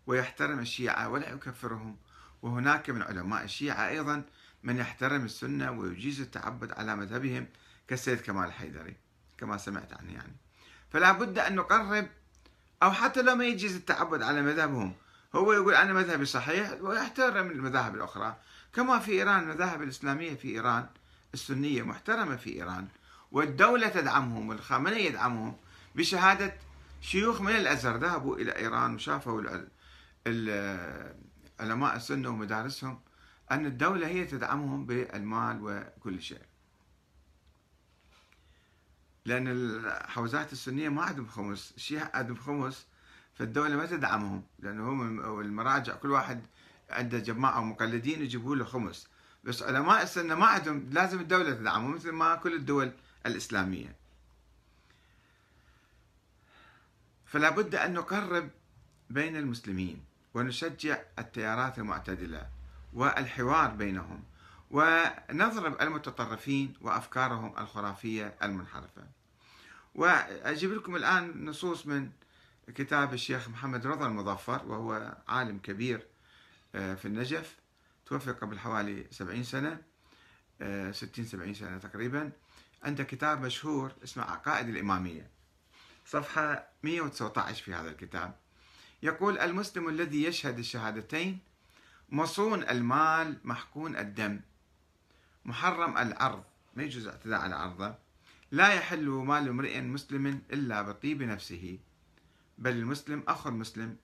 ويحترم 0.08 0.60
الشيعة 0.60 1.10
ولا 1.10 1.30
يكفرهم. 1.30 1.98
وهناك 2.42 2.90
من 2.90 3.02
علماء 3.02 3.44
الشيعة 3.44 3.88
أيضا 3.88 4.24
من 4.64 4.78
يحترم 4.78 5.26
السنة 5.26 5.72
ويجيز 5.72 6.22
التعبد 6.22 6.72
على 6.72 6.96
مذهبهم 6.96 7.48
كالسيد 7.88 8.22
كمال 8.22 8.46
الحيدري 8.46 8.96
كما 9.38 9.58
سمعت 9.58 9.94
عنه 9.94 10.14
يعني. 10.14 10.36
فلا 10.90 11.12
بد 11.12 11.40
أن 11.40 11.56
نقرب 11.56 12.08
أو 12.84 12.92
حتى 12.92 13.22
لو 13.22 13.36
ما 13.36 13.46
يجيز 13.46 13.76
التعبد 13.76 14.22
على 14.22 14.42
مذهبهم 14.42 14.96
هو 15.36 15.54
يقول 15.54 15.74
أنا 15.74 15.94
مذهبي 15.94 16.26
صحيح 16.26 16.72
ويحترم 16.82 17.52
المذاهب 17.52 17.96
الأخرى. 17.96 18.38
كما 18.74 19.00
في 19.00 19.12
إيران 19.12 19.44
المذاهب 19.44 19.82
الإسلامية 19.82 20.36
في 20.36 20.48
إيران 20.48 20.90
السنية 21.34 21.84
محترمة 21.84 22.36
في 22.36 22.54
إيران. 22.54 22.88
والدولة 23.32 23.88
تدعمهم 23.88 24.50
والخامنئي 24.50 25.06
يدعمهم؟ 25.06 25.58
بشهادة 25.96 26.54
شيوخ 27.02 27.42
من 27.42 27.56
الأزهر. 27.56 27.98
ذهبوا 27.98 28.38
إلى 28.38 28.56
إيران 28.56 28.96
وشافوا 28.96 29.44
علماء 31.60 31.96
السنة 31.96 32.30
ومدارسهم 32.30 33.00
أن 33.52 33.66
الدولة 33.66 34.08
هي 34.08 34.26
تدعمهم 34.26 34.86
بالمال 34.86 35.60
وكل 35.62 36.22
شيء. 36.22 36.42
لأن 39.26 39.48
الحوزات 39.48 40.54
السنية 40.54 40.90
ما 40.90 41.02
عندهم 41.02 41.28
خمس. 41.28 41.74
الشيعة 41.78 42.12
عندهم 42.14 42.38
خمس. 42.38 42.86
فالدولة 43.38 43.76
ما 43.76 43.86
تدعمهم 43.86 44.44
لأنه 44.60 44.92
هم 44.92 45.20
المراجع 45.42 45.96
كل 45.96 46.12
واحد 46.12 46.42
عنده 46.90 47.20
جماعة 47.20 47.64
مقلدين 47.64 48.22
يجيبوا 48.22 48.56
له 48.56 48.66
خمس. 48.66 49.08
بس 49.44 49.64
علماء 49.64 50.04
السنة 50.04 50.36
ما 50.36 50.46
عندهم 50.46 50.90
لازم 50.92 51.20
الدولة 51.20 51.52
تدعمهم 51.52 51.96
مثل 51.96 52.12
ما 52.12 52.36
كل 52.36 52.54
الدول 52.54 52.92
الإسلامية. 53.26 53.96
فلا 57.26 57.50
بد 57.50 57.76
أن 57.76 57.94
نقرب 57.94 58.50
بين 59.10 59.36
المسلمين 59.36 60.04
ونشجع 60.34 60.98
التيارات 61.20 61.80
المعتدلة 61.80 62.50
والحوار 62.94 63.70
بينهم 63.70 64.24
ونضرب 64.72 65.82
المتطرفين 65.82 66.74
وأفكارهم 66.82 67.54
الخرافية 67.58 68.36
المنحرفة. 68.44 69.04
وأجيب 69.96 70.74
لكم 70.74 70.96
الآن 70.96 71.46
نصوص 71.46 71.88
من 71.88 72.10
كتاب 72.76 73.14
الشيخ 73.14 73.50
محمد 73.50 73.88
رضا 73.88 74.08
المظفر 74.08 74.66
وهو 74.66 75.18
عالم 75.28 75.58
كبير 75.60 76.08
آه، 76.76 76.96
في 76.96 77.06
النجف 77.06 77.56
توفي 78.06 78.32
قبل 78.32 78.60
حوالي 78.60 79.08
سبعين 79.12 79.44
سنة 79.44 79.82
آه، 80.62 80.92
ستين 80.92 81.26
سبعين 81.26 81.54
سنة 81.54 81.78
تقريبا. 81.78 82.32
عنده 82.84 83.04
كتاب 83.04 83.42
مشهور 83.42 83.92
اسمه 84.04 84.24
عقائد 84.24 84.70
الإمامية. 84.70 85.30
صفحة 86.06 86.68
119 86.84 87.64
في 87.64 87.74
هذا 87.74 87.90
الكتاب. 87.90 88.36
يقول 89.04 89.38
المسلم 89.38 89.90
الذي 89.90 90.24
يشهد 90.24 90.60
الشهادتين 90.60 91.40
مصون 92.10 92.64
المال 92.64 93.38
محقون 93.44 93.98
الدم. 93.98 94.40
محرم 95.46 95.98
العرض 95.98 96.44
ما 96.76 96.84
يجوز 96.84 97.08
الاعتداء 97.08 97.40
على 97.40 97.56
عرضه 97.56 97.96
لا 98.52 98.74
يحل 98.74 99.10
مال 99.10 99.50
امرئ 99.50 99.82
مسلم 99.82 100.42
إلا 100.54 100.82
بطيب 100.82 101.24
نفسه. 101.24 101.80
بل 102.58 102.72
المسلم 102.72 103.24
أخو 103.28 103.50
المسلم 103.50 103.98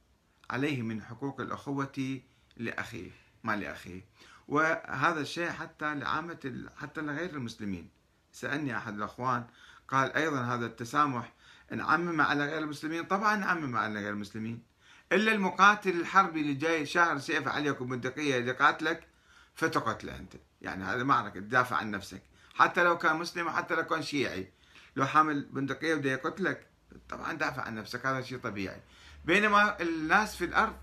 عليه 0.49 0.81
من 0.81 1.01
حقوق 1.01 1.41
الأخوة 1.41 2.21
لأخيه 2.57 3.11
ما 3.43 3.55
لأخيه. 3.55 4.05
وهذا 4.47 5.21
الشيء 5.21 5.49
حتى 5.49 5.95
لعامة 5.95 6.69
حتى 6.77 7.01
لغير 7.01 7.29
المسلمين. 7.29 7.89
سألني 8.31 8.77
أحد 8.77 8.95
الأخوان 8.95 9.47
قال 9.87 10.13
أيضا 10.13 10.41
هذا 10.41 10.65
التسامح 10.65 11.33
نعمم 11.71 12.21
على 12.21 12.45
غير 12.45 12.57
المسلمين؟ 12.57 13.03
طبعا 13.03 13.35
نعمم 13.35 13.75
على 13.75 13.99
غير 13.99 14.09
المسلمين. 14.09 14.63
إلا 15.11 15.31
المقاتل 15.31 15.99
الحربي 15.99 16.41
اللي 16.41 16.53
جاي 16.53 16.85
شهر 16.85 17.19
سيف 17.19 17.47
عليك 17.47 17.83
بندقية 17.83 18.37
اللي 18.37 18.51
قاتلك 18.51 19.07
فتقتله 19.55 20.15
أنت. 20.19 20.33
يعني 20.61 20.83
هذا 20.83 21.03
معركة 21.03 21.39
تدافع 21.39 21.75
عن 21.75 21.91
نفسك. 21.91 22.21
حتى 22.53 22.83
لو 22.83 22.97
كان 22.97 23.15
مسلم 23.15 23.47
وحتى 23.47 23.75
لو 23.75 23.83
كان 23.83 24.01
شيعي. 24.01 24.51
لو 24.95 25.05
حامل 25.05 25.45
بندقية 25.45 25.95
بده 25.95 26.11
يقتلك 26.11 26.67
طبعا 27.09 27.33
دافع 27.33 27.61
عن 27.61 27.75
نفسك 27.75 28.05
هذا 28.05 28.21
شيء 28.21 28.37
طبيعي. 28.37 28.81
بينما 29.25 29.81
الناس 29.81 30.35
في 30.35 30.45
الأرض 30.45 30.75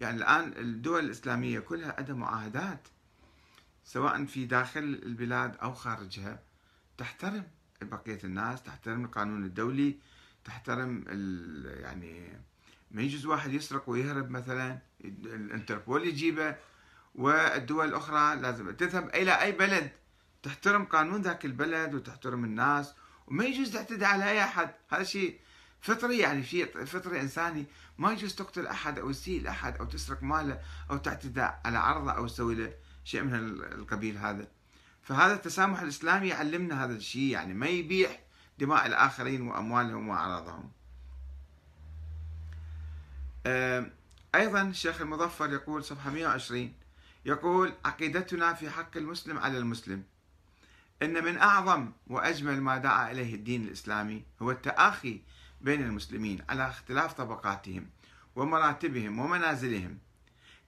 يعني 0.00 0.16
الآن 0.16 0.52
الدول 0.56 1.04
الإسلامية 1.04 1.60
كلها 1.60 1.94
عندها 1.98 2.14
معاهدات 2.14 2.88
سواء 3.84 4.24
في 4.24 4.44
داخل 4.44 4.80
البلاد 4.80 5.56
أو 5.56 5.72
خارجها 5.72 6.38
تحترم 6.98 7.44
بقية 7.82 8.18
الناس 8.24 8.62
تحترم 8.62 9.04
القانون 9.04 9.44
الدولي 9.44 9.98
تحترم 10.44 11.04
يعني 11.80 12.32
ما 12.90 13.02
يجوز 13.02 13.26
واحد 13.26 13.52
يسرق 13.52 13.90
ويهرب 13.90 14.30
مثلا 14.30 14.78
الانتربول 15.04 16.06
يجيبه 16.06 16.56
والدول 17.14 17.88
الأخرى 17.88 18.36
لازم 18.40 18.70
تذهب 18.70 19.08
إلى 19.08 19.42
أي 19.42 19.52
بلد. 19.52 19.90
تحترم 20.42 20.84
قانون 20.84 21.22
ذاك 21.22 21.44
البلد 21.44 21.94
وتحترم 21.94 22.44
الناس 22.44 22.94
وما 23.28 23.44
يجوز 23.44 23.72
تعتدي 23.72 24.04
على 24.04 24.30
أي 24.30 24.44
أحد. 24.44 24.70
هذا 24.88 25.02
شيء 25.02 25.40
فطري 25.80 26.18
يعني 26.18 26.44
شيء 26.44 26.84
فطري 26.84 27.20
إنساني. 27.20 27.66
ما 27.98 28.12
يجوز 28.12 28.34
تقتل 28.34 28.66
أحد 28.66 28.98
أو 28.98 29.12
تسيء 29.12 29.42
لأحد 29.42 29.76
أو 29.76 29.84
تسرق 29.84 30.22
ماله 30.22 30.60
أو 30.90 30.96
تعتدى 30.96 31.40
على 31.40 31.78
عرضه 31.78 32.12
أو 32.12 32.26
تسوي 32.26 32.54
له 32.54 32.74
شيء 33.04 33.22
من 33.22 33.34
القبيل 33.62 34.18
هذا. 34.18 34.48
فهذا 35.02 35.34
التسامح 35.34 35.80
الإسلامي 35.80 36.28
يعلمنا 36.28 36.84
هذا 36.84 36.92
الشيء 36.92 37.32
يعني 37.32 37.54
ما 37.54 37.66
يبيح 37.66 38.20
دماء 38.58 38.86
الآخرين 38.86 39.42
وأموالهم 39.42 40.08
وأعراضهم. 40.08 40.70
أيضا 44.34 44.62
الشيخ 44.62 45.00
المظفر 45.00 45.52
يقول 45.52 45.84
صفحة 45.84 46.10
120 46.10 46.72
يقول 47.24 47.72
عقيدتنا 47.84 48.54
في 48.54 48.70
حق 48.70 48.96
المسلم 48.96 49.38
على 49.38 49.58
المسلم. 49.58 50.02
إن 51.02 51.24
من 51.24 51.38
أعظم 51.38 51.92
وأجمل 52.06 52.60
ما 52.60 52.78
دعا 52.78 53.10
إليه 53.10 53.34
الدين 53.34 53.64
الإسلامي 53.64 54.24
هو 54.42 54.50
التآخي 54.50 55.22
بين 55.60 55.82
المسلمين 55.82 56.42
على 56.48 56.68
اختلاف 56.68 57.12
طبقاتهم 57.12 57.86
ومراتبهم 58.36 59.18
ومنازلهم. 59.18 59.98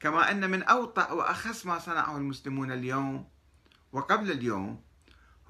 كما 0.01 0.31
أن 0.31 0.51
من 0.51 0.63
أوطأ 0.63 1.13
وأخص 1.13 1.67
ما 1.67 1.79
صنعه 1.79 2.17
المسلمون 2.17 2.73
اليوم 2.73 3.29
وقبل 3.93 4.31
اليوم 4.31 4.83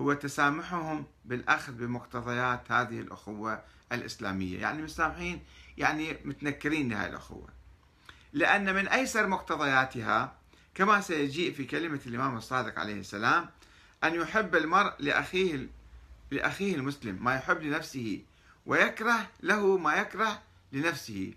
هو 0.01 0.13
تسامحهم 0.13 1.07
بالأخذ 1.25 1.73
بمقتضيات 1.73 2.73
هذه 2.73 3.01
الأخوة 3.01 3.63
الإسلامية. 3.93 4.61
يعني 4.61 4.83
مسامحين 4.83 5.43
يعني 5.79 6.19
متنكرين 6.25 6.89
لهذه 6.89 7.11
الأخوة. 7.11 7.49
لأن 8.33 8.75
من 8.75 8.89
أيسر 8.89 9.27
مقتضياتها 9.27 10.37
كما 10.75 11.01
سيجيء 11.01 11.53
في 11.53 11.65
كلمة 11.65 12.01
الإمام 12.07 12.37
الصادق 12.37 12.79
عليه 12.79 13.01
السلام 13.01 13.51
أن 14.04 14.14
يحب 14.14 14.54
المرء 14.54 14.95
لأخيه 14.99 15.69
لأخيه 16.30 16.75
المسلم 16.75 17.25
ما 17.25 17.35
يحب 17.35 17.62
لنفسه 17.62 18.23
ويكره 18.66 19.30
له 19.40 19.78
ما 19.78 19.95
يكره 19.95 20.42
لنفسه. 20.73 21.35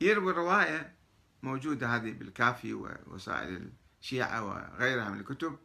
يروي 0.00 0.32
الرواية 0.32 0.94
موجودة 1.42 1.96
هذه 1.96 2.12
بالكافي 2.12 2.74
ووسائل 2.74 3.70
الشيعة 4.00 4.44
وغيرها 4.44 5.10
من 5.10 5.20
الكتب. 5.20 5.58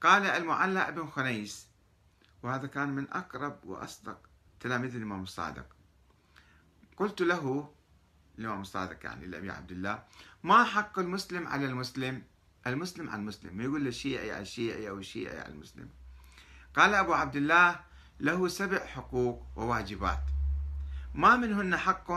قال 0.00 0.26
المعلى 0.26 0.92
بن 0.92 1.06
خنيس 1.06 1.66
وهذا 2.42 2.66
كان 2.66 2.88
من 2.88 3.06
أقرب 3.12 3.64
وأصدق 3.64 4.18
تلاميذ 4.60 4.96
الإمام 4.96 5.22
الصادق. 5.22 5.66
قلت 6.96 7.20
له 7.20 7.72
الإمام 8.38 8.60
الصادق 8.60 9.04
يعني 9.04 9.26
لأبي 9.26 9.50
عبد 9.50 9.70
الله 9.70 10.02
ما 10.42 10.64
حق 10.64 10.98
المسلم 10.98 11.46
على 11.46 11.66
المسلم 11.66 12.22
المسلم 12.72 13.10
على 13.10 13.20
المسلم 13.20 13.56
ما 13.56 13.64
يقول 13.64 13.86
الشيعي 13.86 14.32
على 14.32 14.42
الشيعي 14.42 14.88
أو 14.88 14.98
الشيعي 14.98 15.40
على 15.40 15.52
المسلم. 15.52 15.88
قال 16.76 16.94
أبو 16.94 17.14
عبد 17.14 17.36
الله 17.36 17.80
له 18.20 18.48
سبع 18.48 18.86
حقوق 18.86 19.46
وواجبات. 19.56 20.24
ما 21.14 21.36
منهن 21.36 21.76
حق 21.76 22.12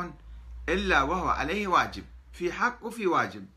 إلا 0.69 1.01
وهو 1.01 1.29
عليه 1.29 1.67
واجب 1.67 2.05
في 2.33 2.51
حق 2.51 2.85
وفي 2.85 3.07
واجب. 3.07 3.47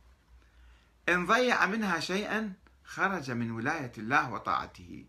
إن 1.08 1.26
ضيع 1.26 1.66
منها 1.66 2.00
شيئا 2.00 2.52
خرج 2.84 3.30
من 3.30 3.50
ولاية 3.50 3.92
الله 3.98 4.32
وطاعته. 4.32 5.04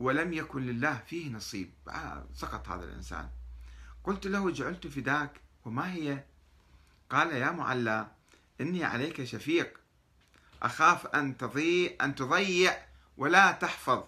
ولم 0.00 0.32
يكن 0.32 0.62
لله 0.62 1.02
فيه 1.06 1.30
نصيب. 1.30 1.70
آه، 1.88 2.26
سقط 2.34 2.68
هذا 2.68 2.84
الإنسان. 2.84 3.30
قلت 4.04 4.26
له 4.26 4.50
جعلت 4.50 4.86
فداك 4.86 5.40
وما 5.64 5.92
هي؟ 5.92 6.24
قال 7.10 7.32
يا 7.32 7.50
معلى 7.50 8.10
إني 8.60 8.84
عليك 8.84 9.24
شفيق. 9.24 9.78
أخاف 10.62 11.06
أن 11.06 11.36
تضيع 11.36 11.92
أن 12.00 12.14
تضيع 12.14 12.78
ولا 13.16 13.52
تحفظ 13.52 14.04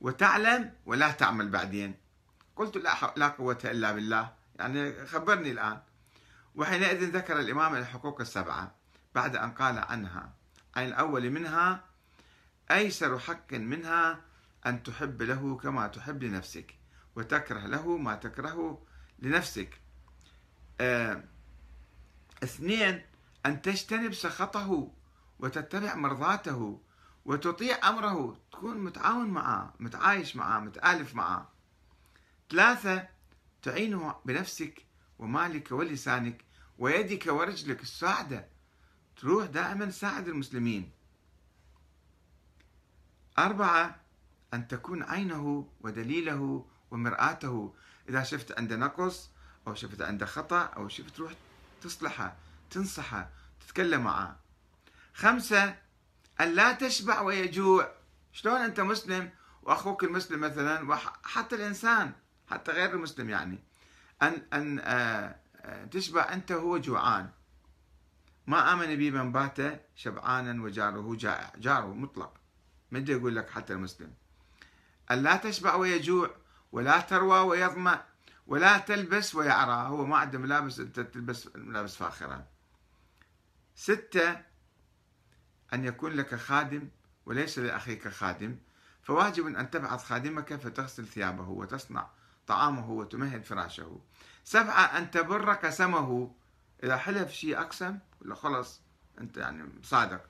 وتعلم 0.00 0.72
ولا 0.86 1.10
تعمل 1.10 1.48
بعدين. 1.48 1.94
قلت 2.56 2.76
لا 2.76 3.12
لا 3.16 3.28
قوة 3.28 3.58
إلا 3.64 3.92
بالله. 3.92 4.32
يعني 4.58 5.06
خبرني 5.06 5.50
الآن. 5.50 5.80
وحينئذ 6.54 7.16
ذكر 7.16 7.40
الإمام 7.40 7.76
الحقوق 7.76 8.20
السبعة 8.20 8.74
بعد 9.14 9.36
أن 9.36 9.50
قال 9.50 9.78
عنها. 9.78 10.32
أي 10.76 10.86
الأول 10.86 11.30
منها 11.30 11.84
أيسر 12.70 13.18
حق 13.18 13.52
منها 13.52 14.20
أن 14.66 14.82
تحب 14.82 15.22
له 15.22 15.56
كما 15.56 15.86
تحب 15.86 16.22
لنفسك 16.22 16.74
وتكره 17.16 17.66
له 17.66 17.96
ما 17.96 18.14
تكره 18.14 18.82
لنفسك. 19.18 19.80
آه 20.80 21.24
اثنين 22.42 23.02
أن 23.46 23.62
تجتنب 23.62 24.14
سخطه 24.14 24.92
وتتبع 25.38 25.94
مرضاته 25.94 26.80
وتطيع 27.24 27.88
أمره 27.88 28.40
تكون 28.52 28.78
متعاون 28.78 29.28
معه 29.28 29.74
متعايش 29.80 30.36
معه 30.36 30.60
متآلف 30.60 31.14
معه. 31.14 31.52
ثلاثة 32.50 33.08
تعينه 33.62 34.14
بنفسك 34.24 34.86
ومالك 35.18 35.72
ولسانك 35.72 36.44
ويدك 36.78 37.26
ورجلك 37.26 37.82
الساعدة. 37.82 38.48
تروح 39.16 39.46
دائما 39.46 39.90
ساعد 39.90 40.28
المسلمين. 40.28 40.90
أربعة 43.38 44.00
أن 44.54 44.68
تكون 44.68 45.02
عينه 45.02 45.68
ودليله 45.80 46.66
ومرآته. 46.90 47.74
إذا 48.08 48.22
شفت 48.22 48.58
عنده 48.58 48.76
نقص 48.76 49.30
أو 49.66 49.74
شفت 49.74 50.02
عنده 50.02 50.26
خطأ 50.26 50.60
أو 50.60 50.88
شفت 50.88 51.16
تروح 51.16 51.32
تصلحه 51.82 52.36
تنصحه 52.70 53.30
تتكلم 53.60 54.04
معه. 54.04 54.47
خمسة 55.18 55.76
أن 56.40 56.52
لا 56.54 56.72
تشبع 56.72 57.20
ويجوع. 57.20 57.92
شلون 58.32 58.60
أنت 58.60 58.80
مسلم؟ 58.80 59.30
وأخوك 59.62 60.04
المسلم 60.04 60.40
مثلا 60.40 60.88
وحتى 60.90 61.56
الإنسان 61.56 62.12
حتى 62.50 62.72
غير 62.72 62.90
المسلم 62.94 63.30
يعني. 63.30 63.58
أن 64.22 64.42
أن 64.52 64.78
آه، 64.78 65.36
آه، 65.56 65.84
تشبع 65.84 66.32
أنت 66.32 66.52
وهو 66.52 66.78
جوعان. 66.78 67.30
ما 68.46 68.72
آمن 68.72 68.96
بي 68.96 69.10
من 69.10 69.32
بات 69.32 69.56
شبعانا 69.96 70.62
وجاره 70.62 71.14
جائع 71.14 71.52
جاره 71.56 71.94
مطلق. 71.94 72.34
ما 72.90 73.04
يقول 73.08 73.36
لك 73.36 73.50
حتى 73.50 73.72
المسلم. 73.72 74.14
أن 75.10 75.22
لا 75.22 75.36
تشبع 75.36 75.74
ويجوع 75.74 76.30
ولا 76.72 77.00
تروى 77.00 77.40
ويظمأ 77.40 78.04
ولا 78.46 78.78
تلبس 78.78 79.34
ويعرى. 79.34 79.88
هو 79.88 80.06
ما 80.06 80.16
عنده 80.16 80.38
ملابس 80.38 80.80
أنت 80.80 81.00
تلبس 81.00 81.48
ملابس 81.56 81.96
فاخرة. 81.96 82.46
ستة 83.74 84.47
أن 85.74 85.84
يكون 85.84 86.12
لك 86.12 86.34
خادم 86.34 86.88
وليس 87.26 87.58
لأخيك 87.58 88.08
خادم 88.08 88.56
فواجب 89.02 89.46
أن 89.46 89.70
تبعث 89.70 90.04
خادمك 90.04 90.54
فتغسل 90.54 91.06
ثيابه 91.06 91.48
وتصنع 91.48 92.08
طعامه 92.46 92.90
وتمهد 92.90 93.44
فراشه. 93.44 94.00
سبعة 94.44 94.98
أن 94.98 95.10
تبر 95.10 95.52
قسمه 95.52 96.34
إذا 96.82 96.96
حلف 96.96 97.32
شيء 97.32 97.60
أقسم 97.60 97.98
ولا 98.20 98.34
خلص 98.34 98.80
أنت 99.20 99.36
يعني 99.36 99.64
صادق. 99.82 100.24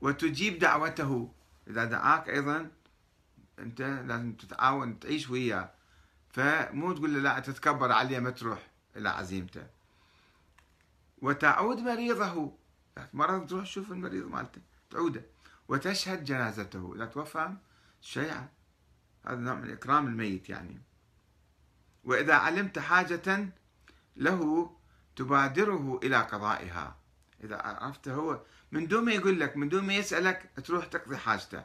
وتجيب 0.00 0.58
دعوته. 0.58 1.32
إذا 1.68 1.84
دعاك 1.84 2.28
أيضا 2.28 2.70
أنت 3.58 3.80
لازم 3.80 4.32
تتعاون 4.32 5.00
تعيش 5.00 5.30
وياه. 5.30 5.70
فمو 6.30 6.92
تقول 6.92 7.14
له 7.14 7.20
لا 7.20 7.38
تتكبر 7.38 7.92
عليه 7.92 8.18
ما 8.18 8.30
تروح 8.30 8.70
إلى 8.96 9.08
عزيمته. 9.08 9.66
وتعود 11.22 11.80
مريضه. 11.80 12.63
مرض 13.12 13.46
تروح 13.46 13.64
تشوف 13.64 13.92
المريض 13.92 14.26
مالته 14.26 14.60
تعوده 14.90 15.22
وتشهد 15.68 16.24
جنازته. 16.24 16.92
إذا 16.96 17.04
توفى 17.04 17.54
شيعة 18.00 18.48
هذا 19.26 19.36
نوع 19.36 19.54
من 19.54 19.70
إكرام 19.70 20.06
الميت 20.06 20.48
يعني. 20.48 20.80
وإذا 22.04 22.34
علمت 22.34 22.78
حاجة 22.78 23.48
له 24.16 24.70
تبادره 25.16 26.00
إلى 26.02 26.16
قضائها. 26.16 26.96
إذا 27.44 27.56
عرفت 27.56 28.08
هو 28.08 28.40
من 28.72 28.86
دون 28.88 29.04
ما 29.04 29.12
يقول 29.12 29.40
لك 29.40 29.56
من 29.56 29.68
دون 29.68 29.84
ما 29.84 29.94
يسألك 29.94 30.50
تروح 30.64 30.86
تقضي 30.86 31.16
حاجته. 31.16 31.64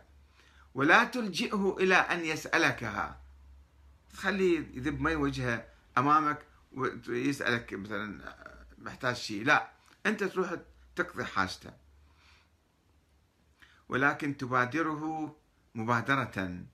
ولا 0.76 1.04
تلجئه 1.04 1.78
إلى 1.80 1.96
أن 1.96 2.26
يسألكها. 2.26 3.20
تخليه 4.14 4.60
يذب 4.60 5.02
مي 5.02 5.16
وجهه 5.16 5.66
أمامك 5.98 6.46
ويسألك 7.08 7.74
مثلا 7.74 8.36
محتاج 8.78 9.16
شيء. 9.16 9.46
لا 9.46 9.70
أنت 10.06 10.24
تروح 10.24 10.56
تقضي 11.00 11.26
حاجته. 11.26 11.72
ولكن 13.90 14.38
تبادره 14.38 15.36
مبادرة. 15.76 16.66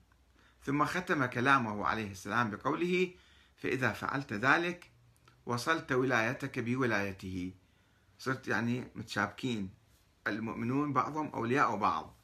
ثم 0.64 0.84
ختم 0.84 1.26
كلامه 1.26 1.86
عليه 1.86 2.10
السلام 2.10 2.50
بقوله 2.50 3.14
فإذا 3.56 3.92
فعلت 3.92 4.32
ذلك 4.32 4.90
وصلت 5.46 5.92
ولايتك 5.92 6.58
بولايته. 6.58 7.52
صرت 8.18 8.48
يعني 8.48 8.90
متشابكين. 8.94 9.70
المؤمنون 10.26 10.92
بعضهم 10.92 11.30
أولياء 11.34 11.76
بعض. 11.76 12.16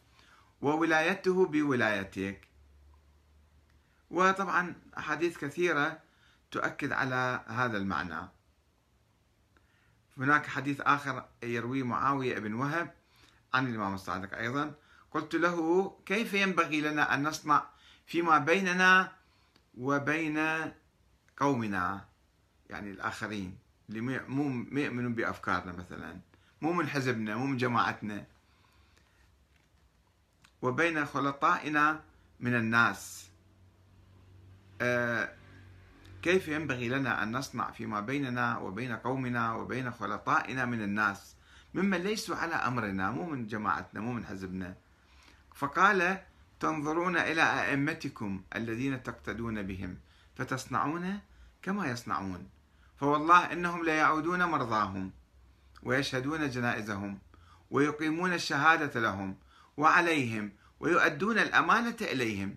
وولايته 0.61 1.47
بولايتك. 1.47 2.49
وطبعا 4.11 4.75
أحاديث 4.99 5.39
كثيرة 5.39 6.01
تؤكد 6.51 6.93
على 6.93 7.45
هذا 7.47 7.79
المعنى. 7.79 8.29
هناك 10.19 10.47
حديث 10.47 10.81
آخر 10.81 11.29
يرويه 11.43 11.83
معاوية 11.83 12.39
بن 12.39 12.55
وهب 12.55 12.95
عن 13.55 13.67
الإمام 13.67 13.95
الصادق 13.95 14.39
أيضا. 14.39 14.75
قلت 15.11 15.35
له 15.35 15.89
كيف 16.07 16.35
ينبغي 16.35 16.81
لنا 16.81 17.15
أن 17.15 17.23
نصنع 17.23 17.65
فيما 18.07 18.39
بيننا 18.39 19.13
وبين 19.79 20.39
قومنا؟ 21.37 22.05
يعني 22.71 22.91
الآخرين 22.91 23.59
اللي 23.89 24.01
مو 24.01 24.67
يؤمنون 24.81 25.15
بأفكارنا 25.15 25.73
مثلا 25.73 26.21
مو 26.63 26.73
من 26.73 26.89
حزبنا 26.89 27.37
مو 27.37 27.47
من 27.47 27.57
جماعتنا. 27.57 28.27
وبين 30.63 31.07
خلطائنا 31.07 32.01
من 32.41 32.55
الناس. 32.55 33.29
آه، 34.81 35.35
كيف 36.23 36.49
ينبغي 36.49 36.89
لنا 36.89 37.23
أن 37.23 37.37
نصنع 37.37 37.71
فيما 37.71 38.01
بيننا 38.01 38.59
وبين 38.59 38.93
قومنا 38.93 39.55
وبين 39.55 39.91
خلطائنا 39.91 40.65
من 40.65 40.83
الناس 40.83 41.37
ممن 41.75 41.99
ليسوا 41.99 42.37
على 42.37 42.55
أمرنا 42.55 43.11
مو 43.11 43.27
من 43.27 43.47
جماعتنا 43.47 44.01
مو 44.01 44.13
من 44.13 44.25
حزبنا. 44.25 44.75
فقال 45.55 46.21
تنظرون 46.61 47.17
إلى 47.17 47.43
أئمتكم 47.43 48.43
الذين 48.57 49.03
تقتدون 49.03 49.63
بهم 49.63 49.99
فتصنعون 50.35 51.21
كما 51.63 51.87
يصنعون. 51.87 52.49
فوالله 52.97 53.53
إنهم 53.53 53.85
ليعودون 53.85 54.45
مرضاهم 54.45 55.11
ويشهدون 55.83 56.51
جنائزهم 56.51 57.19
ويقيمون 57.71 58.33
الشهادة 58.33 59.01
لهم 59.01 59.37
وعليهم 59.77 60.53
ويؤدون 60.81 61.39
الأمانة 61.39 61.97
إليهم 62.01 62.57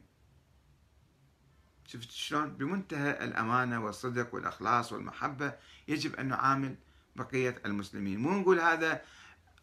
شفت 1.88 2.12
شلون؟ 2.12 2.50
بمنتهى 2.50 3.24
الأمانة 3.26 3.86
والصدق 3.86 4.36
والإخلاص 4.36 4.94
والمحبة 4.94 5.54
يجب 5.88 6.16
أن 6.16 6.28
نعامل 6.28 6.76
بقية 7.16 7.62
المسلمين. 7.66 8.20
مو 8.20 8.40
نقول 8.40 8.60
هذا 8.60 9.02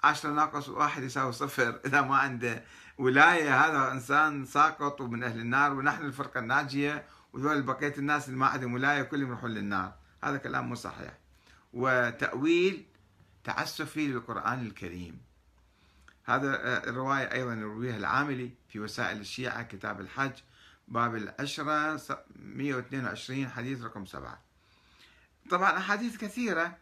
عشرة 0.05 0.31
ناقص 0.31 0.69
واحد 0.69 1.03
يساوي 1.03 1.33
صفر 1.33 1.81
إذا 1.87 2.01
ما 2.01 2.17
عنده 2.17 2.65
ولاية. 2.99 3.65
هذا 3.65 3.93
إنسان 3.93 4.45
ساقط 4.45 5.01
ومن 5.01 5.23
أهل 5.23 5.41
النار 5.41 5.73
ونحن 5.73 6.05
الفرقة 6.05 6.41
الناجية 6.41 7.05
وذول 7.33 7.63
بقية 7.63 7.95
الناس 7.99 8.29
اللي 8.29 8.39
ما 8.39 8.47
عندهم 8.47 8.75
ولاية 8.75 9.03
كلهم 9.03 9.29
يروحون 9.29 9.51
للنار. 9.51 9.95
هذا 10.25 10.37
كلام 10.37 10.69
مو 10.69 10.75
صحيح. 10.75 11.19
وتأويل 11.73 12.87
تعسفي 13.45 14.07
للقرآن 14.07 14.67
الكريم. 14.67 15.21
هذا 16.25 16.49
الرواية 16.89 17.33
أيضا 17.33 17.55
يرويها 17.55 17.97
العاملي 17.97 18.51
في 18.69 18.81
وسائل 18.81 19.21
الشيعة 19.21 19.63
كتاب 19.63 20.01
الحج. 20.01 20.33
باب 20.89 21.17
العشرة 21.17 22.01
122 22.37 23.49
حديث 23.49 23.83
رقم 23.83 24.07
سبعة. 24.07 24.41
طبعا 25.51 25.79
أحاديث 25.79 26.17
كثيرة 26.17 26.77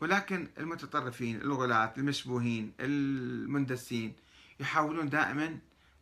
ولكن 0.00 0.48
المتطرفين 0.58 1.40
الغلاة 1.40 1.92
المشبوهين 1.98 2.72
المندسين 2.80 4.14
يحاولون 4.60 5.08
دائما 5.08 5.58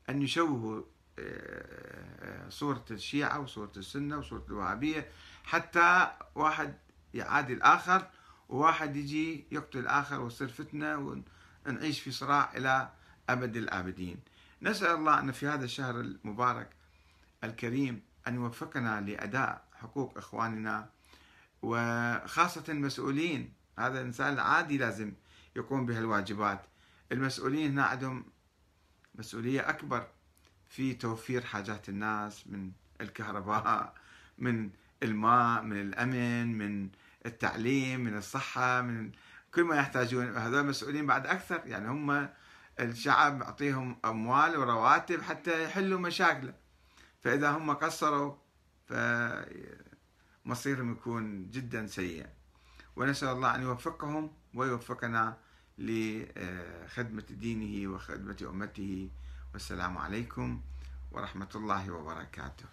أن 0.09 0.23
يشوهوا 0.23 0.83
آه، 1.19 2.49
صورة 2.49 2.85
الشيعة 2.91 3.41
وصورة 3.41 3.73
السنة 3.77 4.19
وصورة 4.19 4.45
الوهابية 4.49 5.09
حتى 5.45 6.11
واحد 6.35 6.75
يعادي 7.15 7.53
الآخر 7.53 8.07
وواحد 8.49 8.97
يجي 8.97 9.45
يقتل 9.51 9.79
الآخر 9.79 10.21
ويصير 10.21 10.49
فتنة 10.49 11.21
ونعيش 11.67 12.01
في 12.01 12.11
صراع 12.11 12.53
إلى 12.57 12.91
أبد 13.29 13.57
الآبدين. 13.57 14.17
نسأل 14.63 14.95
الله 14.95 15.21
أن 15.21 15.33
في 15.33 15.47
هذا 15.47 15.65
الشهر 15.65 16.01
المبارك 16.01 16.76
الكريم 17.45 18.03
أن 18.29 18.35
يوفقنا 18.35 19.01
لأداء 19.01 19.65
حقوق 19.75 20.19
إخواننا 20.19 20.89
وخاصة 21.63 22.65
المسؤولين. 22.69 23.53
هذا 23.79 24.01
الإنسان 24.01 24.33
العادي 24.33 24.79
لازم 24.79 25.13
يقوم 25.57 25.87
بهالواجبات. 25.87 26.67
المسؤولين 27.13 27.71
هنا 27.71 27.85
عندهم 27.85 28.25
مسؤولية 29.15 29.69
أكبر 29.69 30.07
في 30.69 30.95
توفير 30.95 31.45
حاجات 31.45 31.89
الناس 31.89 32.47
من 32.47 32.71
الكهرباء 33.01 33.95
من 34.39 34.71
الماء 35.03 35.63
من 35.63 35.81
الأمن 35.81 36.59
من 36.59 36.89
التعليم 37.27 38.01
من 38.01 38.17
الصحة 38.17 38.83
من 38.83 39.13
كل 39.55 39.65
ما 39.65 39.77
يحتاجون. 39.77 40.37
هذول 40.37 40.67
مسؤولين 40.67 41.07
بعد 41.07 41.27
أكثر. 41.27 41.63
يعني 41.67 41.89
هم 41.89 42.29
الشعب 42.81 43.41
يعطيهم 43.41 43.99
أموال 44.05 44.57
ورواتب 44.57 45.23
حتى 45.23 45.65
يحلوا 45.65 46.01
مشاكله. 46.01 46.55
فإذا 47.27 47.51
هم 47.51 47.71
قصروا 47.71 48.35
فمصيرهم 50.47 50.93
يكون 50.93 51.51
جدا 51.51 51.87
سيء 51.87 52.27
ونسأل 52.97 53.29
الله 53.29 53.55
أن 53.55 53.63
يوفقهم 53.63 54.31
ويوفقنا 54.55 55.37
لخدمة 55.79 57.25
دينه 57.31 57.91
وخدمة 57.91 58.37
أمته. 58.51 59.11
والسلام 59.53 59.99
عليكم 59.99 60.61
ورحمة 61.13 61.49
الله 61.55 61.91
وبركاته. 61.91 62.65